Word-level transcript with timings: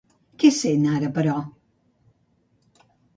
Què 0.43 0.49
sent 0.59 0.87
ara, 0.93 1.11
però? 1.17 1.35